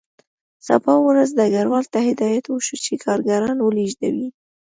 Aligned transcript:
سبا 0.67 0.93
ورځ 1.07 1.29
ډګروال 1.37 1.85
ته 1.93 1.99
هدایت 2.09 2.45
وشو 2.47 2.75
چې 2.85 2.93
کارګران 3.05 3.57
ولېږدوي 3.61 4.29